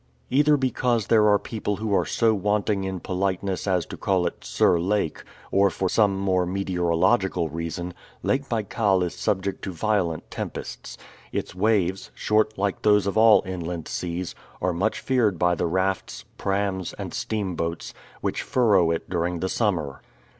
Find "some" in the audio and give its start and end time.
5.87-6.17